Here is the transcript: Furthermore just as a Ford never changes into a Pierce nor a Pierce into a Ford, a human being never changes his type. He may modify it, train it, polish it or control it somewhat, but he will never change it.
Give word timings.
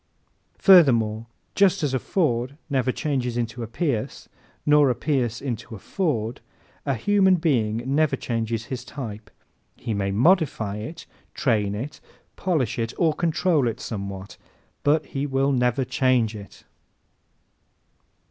Furthermore 0.57 1.27
just 1.53 1.83
as 1.83 1.93
a 1.93 1.99
Ford 1.99 2.57
never 2.71 2.91
changes 2.91 3.37
into 3.37 3.61
a 3.61 3.67
Pierce 3.67 4.27
nor 4.65 4.89
a 4.89 4.95
Pierce 4.95 5.39
into 5.39 5.75
a 5.75 5.77
Ford, 5.77 6.41
a 6.87 6.95
human 6.95 7.35
being 7.35 7.83
never 7.85 8.15
changes 8.15 8.65
his 8.65 8.83
type. 8.83 9.29
He 9.75 9.93
may 9.93 10.09
modify 10.09 10.77
it, 10.77 11.05
train 11.35 11.75
it, 11.75 11.99
polish 12.35 12.79
it 12.79 12.95
or 12.97 13.13
control 13.13 13.67
it 13.67 13.79
somewhat, 13.79 14.37
but 14.81 15.05
he 15.05 15.27
will 15.27 15.51
never 15.51 15.85
change 15.85 16.35
it. 16.35 16.63